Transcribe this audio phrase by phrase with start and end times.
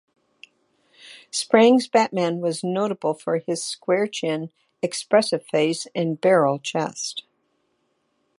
[1.29, 4.49] Sprang's Batman was notable for his square chin,
[4.81, 7.21] expressive face and barrel chest.